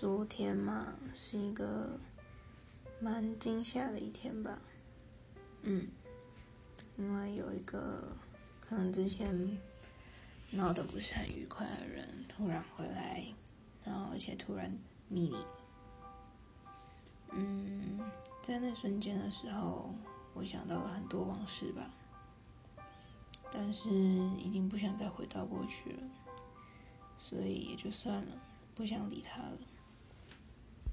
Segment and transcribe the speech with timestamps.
[0.00, 1.98] 昨天嘛是一个
[3.00, 4.62] 蛮惊吓的一天吧。
[5.62, 5.88] 嗯。
[6.96, 8.16] 因为有一个
[8.60, 9.58] 可能之前
[10.52, 13.24] 闹得不是很愉快的人突然回来
[13.84, 14.70] 然后而且突然
[15.08, 15.44] 迷你
[17.32, 17.98] 嗯
[18.40, 19.92] 在那瞬间的时候
[20.32, 21.90] 我想到了很多往事吧。
[23.50, 26.02] 但是已经不想再回到过去了
[27.16, 28.40] 所以也就算了
[28.76, 29.58] 不想理他了。